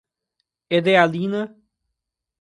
[0.77, 1.55] Edealina